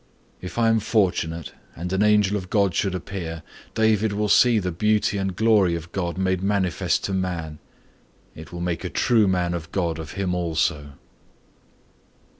If 0.41 0.57
I 0.57 0.67
am 0.69 0.79
fortunate 0.79 1.51
and 1.75 1.93
an 1.93 2.01
angel 2.01 2.35
of 2.35 2.49
God 2.49 2.73
should 2.73 2.95
appear, 2.95 3.43
David 3.75 4.13
will 4.13 4.29
see 4.29 4.57
the 4.57 4.71
beauty 4.71 5.19
and 5.19 5.35
glory 5.35 5.75
of 5.75 5.91
God 5.91 6.17
made 6.17 6.41
manifest 6.41 7.03
to 7.03 7.13
man. 7.13 7.59
It 8.33 8.51
will 8.51 8.61
make 8.61 8.83
a 8.83 8.89
true 8.89 9.27
man 9.27 9.53
of 9.53 9.71
God 9.71 9.99
of 9.99 10.13
him 10.13 10.33
also." 10.33 10.93